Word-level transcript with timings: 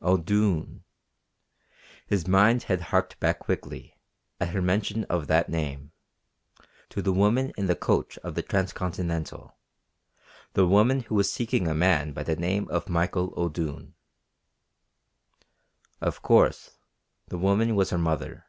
O'Doone! 0.00 0.84
His 2.06 2.28
mind 2.28 2.62
had 2.70 2.80
harked 2.94 3.18
back 3.18 3.40
quickly, 3.40 3.98
at 4.40 4.50
her 4.50 4.62
mention 4.62 5.02
of 5.06 5.26
that 5.26 5.48
name, 5.48 5.90
to 6.90 7.02
the 7.02 7.12
woman 7.12 7.52
in 7.56 7.66
the 7.66 7.74
coach 7.74 8.16
of 8.18 8.36
the 8.36 8.44
Transcontinental, 8.44 9.56
the 10.52 10.68
woman 10.68 11.00
who 11.00 11.16
was 11.16 11.32
seeking 11.32 11.66
a 11.66 11.74
man 11.74 12.12
by 12.12 12.22
the 12.22 12.36
name 12.36 12.68
of 12.68 12.88
Michael 12.88 13.34
O'Doone. 13.36 13.96
Of 16.00 16.22
course 16.22 16.78
the 17.26 17.38
woman 17.38 17.74
was 17.74 17.90
her 17.90 17.98
mother. 17.98 18.46